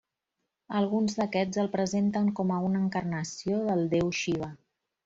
[0.79, 4.53] Alguns d'aquests el presenten com a una encarnació del déu Xiva.